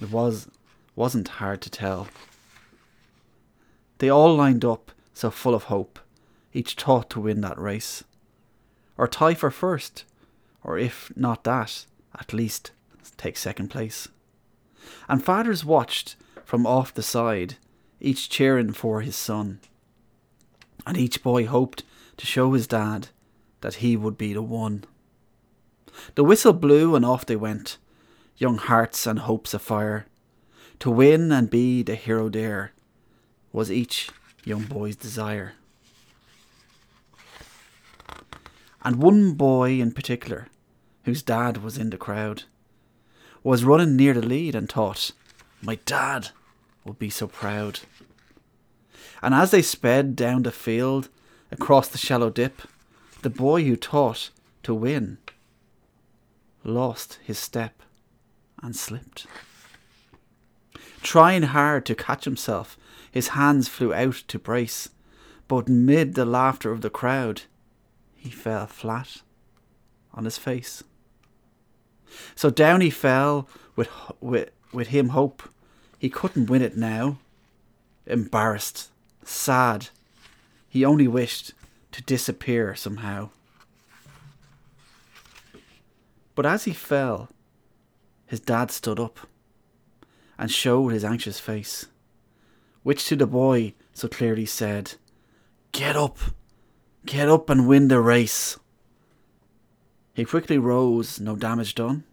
It 0.00 0.10
was 0.10 0.46
wasn't 0.94 1.28
hard 1.28 1.62
to 1.62 1.70
tell. 1.70 2.08
They 3.98 4.10
all 4.10 4.36
lined 4.36 4.64
up 4.64 4.90
so 5.14 5.30
full 5.30 5.54
of 5.54 5.64
hope 5.64 5.98
each 6.54 6.76
taught 6.76 7.10
to 7.10 7.20
win 7.20 7.42
that 7.42 7.58
race. 7.58 8.04
Or 8.96 9.08
tie 9.08 9.34
for 9.34 9.50
first, 9.50 10.04
or 10.62 10.78
if 10.78 11.12
not 11.16 11.44
that, 11.44 11.84
at 12.18 12.32
least 12.32 12.70
take 13.16 13.36
second 13.36 13.68
place. 13.68 14.08
And 15.08 15.22
fathers 15.22 15.64
watched 15.64 16.16
from 16.44 16.66
off 16.66 16.94
the 16.94 17.02
side, 17.02 17.56
each 18.00 18.28
cheering 18.28 18.72
for 18.72 19.00
his 19.00 19.16
son. 19.16 19.60
And 20.86 20.96
each 20.96 21.22
boy 21.22 21.46
hoped 21.46 21.82
to 22.16 22.26
show 22.26 22.52
his 22.52 22.66
dad 22.66 23.08
that 23.60 23.74
he 23.76 23.96
would 23.96 24.16
be 24.16 24.32
the 24.32 24.42
one. 24.42 24.84
The 26.14 26.24
whistle 26.24 26.52
blew 26.52 26.94
and 26.94 27.04
off 27.04 27.26
they 27.26 27.36
went, 27.36 27.78
young 28.36 28.58
hearts 28.58 29.06
and 29.06 29.20
hopes 29.20 29.54
afire. 29.54 30.06
To 30.80 30.90
win 30.90 31.32
and 31.32 31.48
be 31.48 31.82
the 31.82 31.94
hero 31.94 32.28
there 32.28 32.72
was 33.52 33.70
each 33.70 34.10
young 34.44 34.64
boy's 34.64 34.96
desire. 34.96 35.54
And 38.84 38.96
one 38.96 39.32
boy 39.32 39.80
in 39.80 39.92
particular, 39.92 40.48
whose 41.04 41.22
dad 41.22 41.58
was 41.58 41.78
in 41.78 41.90
the 41.90 41.96
crowd, 41.96 42.44
was 43.42 43.64
running 43.64 43.96
near 43.96 44.14
the 44.14 44.22
lead 44.22 44.54
and 44.54 44.70
thought, 44.70 45.12
My 45.62 45.76
dad 45.86 46.28
will 46.84 46.94
be 46.94 47.10
so 47.10 47.26
proud. 47.26 47.80
And 49.22 49.34
as 49.34 49.50
they 49.50 49.62
sped 49.62 50.16
down 50.16 50.42
the 50.42 50.52
field, 50.52 51.08
across 51.50 51.88
the 51.88 51.98
shallow 51.98 52.30
dip, 52.30 52.62
the 53.22 53.30
boy 53.30 53.64
who 53.64 53.76
thought 53.76 54.30
to 54.64 54.74
win 54.74 55.18
lost 56.64 57.18
his 57.22 57.38
step 57.38 57.82
and 58.62 58.74
slipped. 58.74 59.26
Trying 61.02 61.42
hard 61.42 61.84
to 61.86 61.94
catch 61.94 62.24
himself, 62.24 62.78
his 63.10 63.28
hands 63.28 63.68
flew 63.68 63.92
out 63.94 64.14
to 64.28 64.38
brace, 64.38 64.88
but 65.46 65.68
mid 65.68 66.14
the 66.14 66.24
laughter 66.24 66.72
of 66.72 66.80
the 66.80 66.90
crowd, 66.90 67.42
he 68.24 68.30
fell 68.30 68.66
flat 68.66 69.20
on 70.14 70.24
his 70.24 70.38
face. 70.38 70.82
So 72.34 72.48
down 72.48 72.80
he 72.80 72.88
fell 72.88 73.46
with, 73.76 73.90
with, 74.18 74.50
with 74.72 74.88
him 74.88 75.10
hope. 75.10 75.42
He 75.98 76.08
couldn't 76.08 76.48
win 76.48 76.62
it 76.62 76.74
now. 76.74 77.18
Embarrassed, 78.06 78.90
sad, 79.24 79.88
he 80.66 80.86
only 80.86 81.06
wished 81.06 81.52
to 81.92 82.02
disappear 82.02 82.74
somehow. 82.74 83.28
But 86.34 86.46
as 86.46 86.64
he 86.64 86.72
fell, 86.72 87.28
his 88.24 88.40
dad 88.40 88.70
stood 88.70 88.98
up 88.98 89.20
and 90.38 90.50
showed 90.50 90.88
his 90.88 91.04
anxious 91.04 91.38
face, 91.38 91.86
which 92.82 93.06
to 93.08 93.16
the 93.16 93.26
boy 93.26 93.74
so 93.92 94.08
clearly 94.08 94.46
said, 94.46 94.94
Get 95.72 95.94
up! 95.94 96.18
Get 97.06 97.28
up 97.28 97.50
and 97.50 97.68
win 97.68 97.88
the 97.88 98.00
race. 98.00 98.58
He 100.14 100.24
quickly 100.24 100.58
rose, 100.58 101.20
no 101.20 101.36
damage 101.36 101.74
done. 101.74 102.04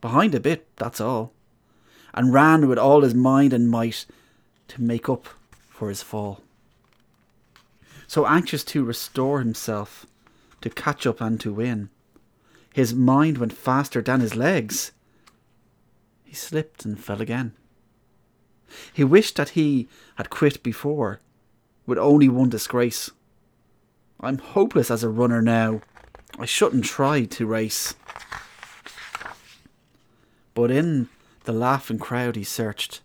Behind 0.00 0.34
a 0.34 0.40
bit, 0.40 0.68
that's 0.76 1.00
all, 1.00 1.32
and 2.14 2.32
ran 2.32 2.68
with 2.68 2.78
all 2.78 3.00
his 3.00 3.14
mind 3.14 3.52
and 3.52 3.68
might 3.68 4.06
to 4.68 4.82
make 4.82 5.08
up 5.08 5.26
for 5.68 5.88
his 5.88 6.02
fall. 6.02 6.42
So 8.06 8.26
anxious 8.26 8.62
to 8.64 8.84
restore 8.84 9.40
himself, 9.40 10.06
to 10.60 10.70
catch 10.70 11.06
up 11.06 11.20
and 11.20 11.40
to 11.40 11.52
win, 11.52 11.90
his 12.72 12.94
mind 12.94 13.38
went 13.38 13.54
faster 13.54 14.02
than 14.02 14.20
his 14.20 14.36
legs. 14.36 14.92
He 16.22 16.34
slipped 16.34 16.84
and 16.84 17.02
fell 17.02 17.20
again. 17.20 17.54
He 18.92 19.02
wished 19.02 19.36
that 19.36 19.50
he 19.50 19.88
had 20.16 20.30
quit 20.30 20.62
before, 20.62 21.20
with 21.86 21.98
only 21.98 22.28
one 22.28 22.50
disgrace 22.50 23.10
I'm 24.20 24.38
hopeless 24.38 24.90
as 24.90 25.04
a 25.04 25.08
runner 25.08 25.42
now. 25.42 25.82
I 26.38 26.46
shouldn't 26.46 26.84
try 26.84 27.24
to 27.24 27.46
race. 27.46 27.94
But 30.54 30.70
in 30.70 31.08
the 31.44 31.52
laughing 31.52 31.98
crowd 31.98 32.36
he 32.36 32.44
searched 32.44 33.02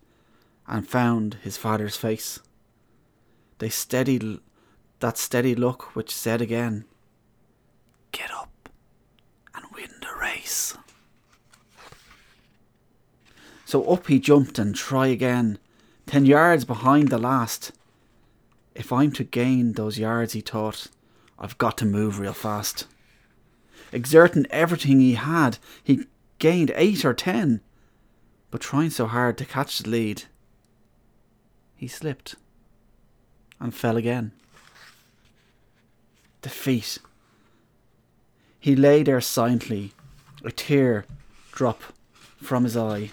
and 0.67 0.87
found 0.87 1.35
his 1.43 1.57
father's 1.57 1.97
face. 1.97 2.39
They 3.59 3.69
steadied 3.69 4.39
that 4.99 5.17
steady 5.17 5.53
look 5.55 5.95
which 5.95 6.15
said 6.15 6.41
again, 6.41 6.85
Get 8.11 8.31
up 8.31 8.69
and 9.53 9.65
win 9.73 9.89
the 9.99 10.19
race. 10.19 10.77
So 13.65 13.83
up 13.85 14.07
he 14.07 14.19
jumped 14.19 14.57
and 14.59 14.75
try 14.75 15.07
again, 15.07 15.59
ten 16.05 16.25
yards 16.25 16.65
behind 16.65 17.09
the 17.09 17.17
last. 17.17 17.71
If 18.75 18.91
I'm 18.91 19.11
to 19.13 19.23
gain 19.23 19.73
those 19.73 19.99
yards, 19.99 20.33
he 20.33 20.41
thought, 20.41 20.87
I've 21.41 21.57
got 21.57 21.75
to 21.79 21.85
move 21.85 22.19
real 22.19 22.33
fast. 22.33 22.85
Exerting 23.91 24.45
everything 24.51 24.99
he 24.99 25.15
had, 25.15 25.57
he 25.83 26.05
gained 26.37 26.71
eight 26.75 27.03
or 27.03 27.15
ten, 27.15 27.61
but 28.51 28.61
trying 28.61 28.91
so 28.91 29.07
hard 29.07 29.39
to 29.39 29.45
catch 29.45 29.79
the 29.79 29.89
lead, 29.89 30.23
he 31.75 31.87
slipped 31.87 32.35
and 33.59 33.73
fell 33.73 33.97
again. 33.97 34.33
Defeat. 36.43 36.99
He 38.59 38.75
lay 38.75 39.01
there 39.01 39.19
silently, 39.19 39.93
A 40.45 40.51
tear 40.51 41.05
drop 41.51 41.81
from 42.37 42.65
his 42.65 42.77
eye. 42.77 43.09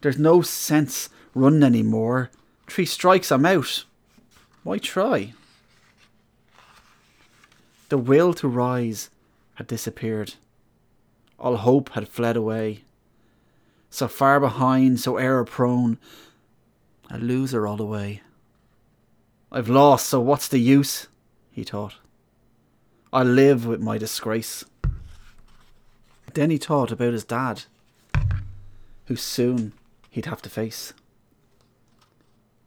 There's 0.00 0.18
no 0.18 0.42
sense 0.42 1.08
running 1.32 1.62
anymore. 1.62 2.30
Three 2.66 2.86
strikes, 2.86 3.30
I'm 3.30 3.46
out. 3.46 3.84
Why 4.64 4.78
try? 4.78 5.34
The 7.88 7.98
will 7.98 8.34
to 8.34 8.48
rise 8.48 9.10
had 9.54 9.66
disappeared. 9.66 10.34
All 11.38 11.56
hope 11.56 11.90
had 11.90 12.08
fled 12.08 12.36
away. 12.36 12.82
So 13.90 14.08
far 14.08 14.40
behind, 14.40 15.00
so 15.00 15.16
error 15.16 15.44
prone, 15.44 15.98
a 17.10 17.18
loser 17.18 17.66
all 17.66 17.76
the 17.76 17.86
way. 17.86 18.22
I've 19.52 19.68
lost, 19.68 20.06
so 20.06 20.20
what's 20.20 20.48
the 20.48 20.58
use? 20.58 21.06
he 21.52 21.62
thought. 21.62 21.94
I'll 23.12 23.24
live 23.24 23.64
with 23.64 23.80
my 23.80 23.96
disgrace. 23.96 24.64
Then 26.34 26.50
he 26.50 26.58
thought 26.58 26.90
about 26.90 27.12
his 27.12 27.24
dad, 27.24 27.62
who 29.06 29.16
soon 29.16 29.72
he'd 30.10 30.26
have 30.26 30.42
to 30.42 30.50
face. 30.50 30.92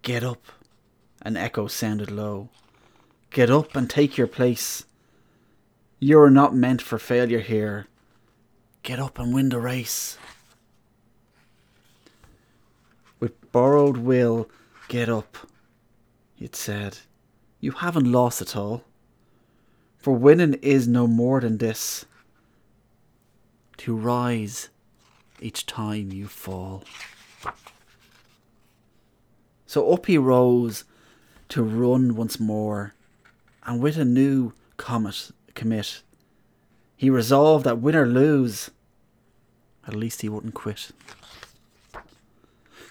Get 0.02 0.24
up, 0.24 0.42
an 1.22 1.36
echo 1.36 1.68
sounded 1.68 2.10
low. 2.10 2.50
Get 3.30 3.52
up 3.52 3.76
and 3.76 3.90
take 3.90 4.18
your 4.18 4.26
place. 4.26 4.86
You're 6.02 6.30
not 6.30 6.56
meant 6.56 6.82
for 6.82 6.98
failure 6.98 7.42
here. 7.42 7.88
Get 8.84 9.00
up 9.00 9.20
and 9.20 9.34
win 9.34 9.50
the 9.50 9.60
race. 9.60 10.18
With 13.20 13.52
borrowed 13.52 13.98
will, 13.98 14.50
get 14.88 15.10
up, 15.10 15.38
it 16.40 16.56
said. 16.56 17.00
You 17.60 17.72
haven't 17.72 18.10
lost 18.10 18.42
at 18.42 18.56
all. 18.56 18.86
For 19.98 20.16
winning 20.16 20.54
is 20.62 20.88
no 20.88 21.06
more 21.06 21.42
than 21.42 21.58
this 21.58 22.06
to 23.80 23.94
rise 23.94 24.70
each 25.42 25.66
time 25.66 26.14
you 26.14 26.28
fall. 26.28 26.86
So 29.66 29.92
up 29.92 30.06
he 30.06 30.18
rose 30.18 30.86
to 31.50 31.62
run 31.62 32.16
once 32.16 32.40
more, 32.40 32.94
and 33.64 33.82
with 33.82 33.98
a 33.98 34.06
new 34.06 34.54
comet 34.78 35.32
commit, 35.56 36.02
he 36.96 37.10
resolved 37.10 37.66
that 37.66 37.80
win 37.80 37.96
or 37.96 38.06
lose, 38.06 38.72
at 39.88 39.96
least 39.96 40.22
he 40.22 40.30
wouldn't 40.30 40.54
quit. 40.54 40.92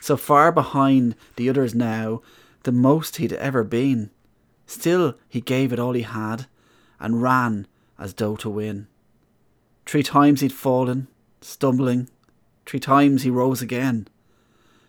So 0.01 0.17
far 0.17 0.51
behind 0.51 1.15
the 1.37 1.51
others 1.51 1.75
now, 1.75 2.23
the 2.63 2.73
most 2.73 3.17
he'd 3.17 3.33
ever 3.35 3.63
been, 3.65 4.11
still 4.67 5.17
he 5.29 5.41
gave 5.41 5.73
it 5.73 5.79
all 5.79 5.93
he 5.93 6.03
had, 6.03 6.47
and 6.99 7.23
ran 7.23 7.67
as 7.99 8.15
though 8.15 8.37
to 8.37 8.49
win. 8.49 8.87
Three 9.87 10.03
times 10.03 10.41
he'd 10.41 10.53
fallen, 10.53 11.09
stumbling, 11.41 12.09
three 12.67 12.81
times 12.81 13.23
he 13.23 13.31
rose 13.31 13.63
again. 13.63 14.09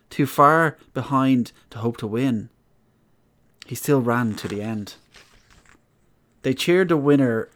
Too 0.08 0.26
far 0.26 0.76
behind 0.94 1.52
to 1.70 1.78
hope 1.78 1.96
to 1.98 2.06
win, 2.06 2.48
he 3.66 3.74
still 3.74 4.00
ran 4.00 4.34
to 4.34 4.48
the 4.48 4.60
end. 4.62 4.94
They 6.42 6.54
cheered 6.54 6.88
the 6.88 6.96
winner, 6.96 7.48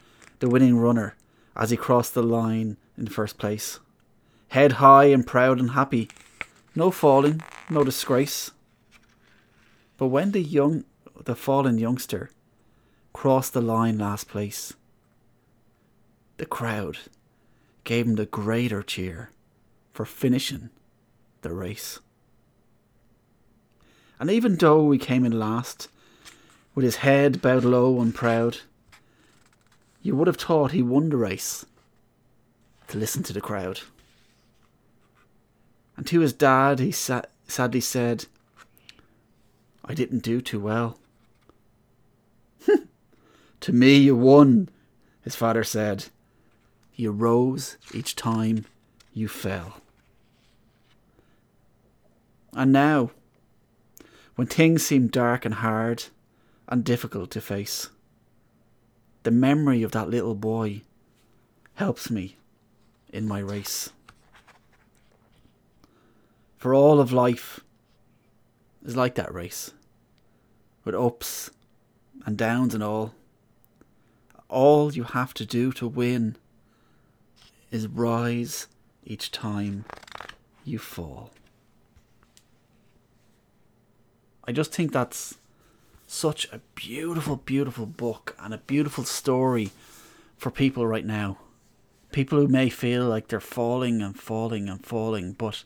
the 0.45 0.51
winning 0.51 0.77
runner, 0.77 1.15
as 1.55 1.71
he 1.71 1.75
crossed 1.75 2.13
the 2.13 2.21
line 2.21 2.77
in 2.99 3.07
first 3.07 3.39
place. 3.39 3.79
Head 4.49 4.73
high 4.73 5.05
and 5.05 5.25
proud 5.25 5.59
and 5.59 5.71
happy. 5.71 6.07
No 6.75 6.91
falling, 6.91 7.41
no 7.67 7.83
disgrace. 7.83 8.51
But 9.97 10.09
when 10.09 10.33
the 10.33 10.41
young 10.41 10.85
the 11.23 11.35
fallen 11.35 11.79
youngster 11.79 12.29
crossed 13.11 13.53
the 13.53 13.61
line 13.61 13.97
last 13.97 14.27
place, 14.27 14.73
the 16.37 16.45
crowd 16.45 16.99
gave 17.83 18.05
him 18.05 18.13
the 18.13 18.27
greater 18.27 18.83
cheer 18.83 19.31
for 19.93 20.05
finishing 20.05 20.69
the 21.41 21.53
race. 21.55 22.01
And 24.19 24.29
even 24.29 24.57
though 24.57 24.91
he 24.91 24.99
came 24.99 25.25
in 25.25 25.39
last, 25.39 25.87
with 26.75 26.85
his 26.85 26.97
head 26.97 27.41
bowed 27.41 27.63
low 27.63 27.99
and 27.99 28.13
proud, 28.13 28.59
you 30.05 30.15
would 30.15 30.27
have 30.27 30.37
thought 30.37 30.71
he 30.71 30.83
won 30.83 31.09
the 31.09 31.17
race 31.17 31.65
to 32.87 32.99
listen 32.99 33.23
to 33.23 33.33
the 33.33 33.41
crowd. 33.41 33.81
And 35.97 36.05
to 36.05 36.19
his 36.19 36.31
dad, 36.31 36.77
he 36.77 36.91
sa- 36.91 37.23
sadly 37.47 37.81
said, 37.81 38.27
I 39.83 39.95
didn't 39.95 40.19
do 40.19 40.41
too 40.41 40.59
well. 40.59 40.99
to 43.61 43.73
me, 43.73 43.97
you 43.97 44.15
won, 44.15 44.69
his 45.23 45.35
father 45.35 45.63
said. 45.63 46.05
You 46.93 47.09
rose 47.09 47.77
each 47.91 48.15
time 48.15 48.65
you 49.11 49.27
fell. 49.27 49.81
And 52.53 52.71
now, 52.71 53.09
when 54.35 54.45
things 54.45 54.85
seem 54.85 55.07
dark 55.07 55.45
and 55.45 55.55
hard 55.55 56.03
and 56.67 56.83
difficult 56.83 57.31
to 57.31 57.41
face, 57.41 57.89
the 59.25 59.31
memory 59.31 59.81
of 59.81 59.91
that 59.91 60.07
little 60.07 60.35
boy 60.35 60.83
helps 61.73 62.11
me 62.11 62.37
in 63.11 63.27
my 63.27 63.39
race. 63.39 63.91
For 66.57 66.75
all 66.75 66.99
of 66.99 67.11
life 67.11 67.59
is 68.85 68.95
like 68.95 69.15
that 69.15 69.33
race, 69.33 69.71
with 70.83 70.93
ups 70.93 71.49
and 72.23 72.37
downs 72.37 72.75
and 72.75 72.83
all. 72.83 73.15
All 74.47 74.93
you 74.93 75.03
have 75.03 75.33
to 75.33 75.45
do 75.45 75.71
to 75.73 75.87
win 75.87 76.35
is 77.71 77.87
rise 77.87 78.67
each 79.03 79.31
time 79.31 79.85
you 80.63 80.77
fall. 80.77 81.31
I 84.47 84.51
just 84.51 84.71
think 84.71 84.91
that's 84.93 85.39
such 86.15 86.47
a 86.51 86.61
beautiful, 86.75 87.35
beautiful 87.35 87.85
book 87.85 88.35
and 88.39 88.53
a 88.53 88.59
beautiful 88.59 89.03
story 89.03 89.69
for 90.37 90.49
people 90.49 90.87
right 90.87 91.05
now. 91.05 91.37
People 92.13 92.39
who 92.39 92.47
may 92.47 92.69
feel 92.69 93.05
like 93.05 93.27
they're 93.27 93.41
falling 93.41 94.01
and 94.01 94.17
falling 94.17 94.69
and 94.69 94.83
falling, 94.83 95.33
but 95.33 95.65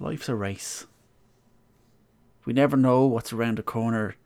life's 0.00 0.30
a 0.30 0.34
race. 0.34 0.86
We 2.46 2.54
never 2.54 2.78
know 2.78 3.04
what's 3.04 3.34
around 3.34 3.58
the 3.58 3.62
corner. 3.62 4.16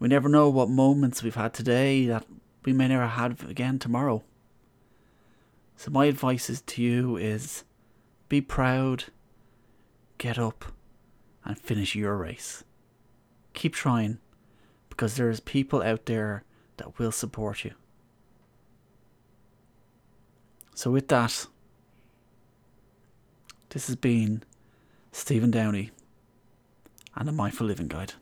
We 0.00 0.08
never 0.08 0.28
know 0.28 0.48
what 0.48 0.68
moments 0.68 1.22
we've 1.22 1.34
had 1.36 1.54
today 1.54 2.06
that 2.06 2.26
we 2.64 2.72
may 2.72 2.88
never 2.88 3.06
have 3.06 3.48
again 3.48 3.78
tomorrow. 3.78 4.24
So 5.76 5.92
my 5.92 6.06
advice 6.06 6.50
is 6.50 6.62
to 6.62 6.82
you 6.82 7.16
is 7.16 7.62
be 8.28 8.40
proud, 8.40 9.04
get 10.18 10.36
up 10.36 10.64
and 11.44 11.56
finish 11.56 11.94
your 11.94 12.16
race. 12.16 12.64
Keep 13.60 13.74
trying 13.74 14.16
because 14.88 15.16
there's 15.16 15.38
people 15.38 15.82
out 15.82 16.06
there 16.06 16.44
that 16.78 16.98
will 16.98 17.12
support 17.12 17.62
you. 17.62 17.72
So 20.74 20.90
with 20.90 21.08
that, 21.08 21.46
this 23.68 23.86
has 23.86 23.96
been 23.96 24.44
Stephen 25.12 25.50
Downey 25.50 25.90
and 27.14 27.28
a 27.28 27.32
Mindful 27.32 27.66
Living 27.66 27.88
Guide. 27.88 28.14